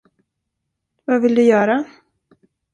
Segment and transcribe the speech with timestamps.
[1.05, 1.85] Vad vill du göra?